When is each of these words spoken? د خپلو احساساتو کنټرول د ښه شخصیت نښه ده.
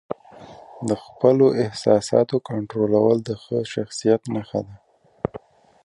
د 0.89 0.91
خپلو 1.03 1.45
احساساتو 1.63 2.35
کنټرول 2.49 3.15
د 3.27 3.29
ښه 3.43 3.57
شخصیت 3.73 4.21
نښه 4.33 4.59
ده. 4.67 4.75